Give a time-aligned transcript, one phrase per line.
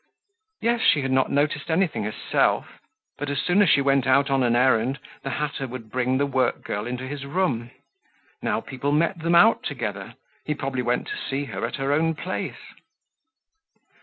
[0.63, 2.79] Yes, she had not noticed anything herself;
[3.19, 6.25] but as soon as she went out on an errand, the hatter would bring the
[6.25, 7.69] workgirl into his room.
[8.41, 12.15] Now people met them out together; he probably went to see her at her own
[12.15, 12.73] place.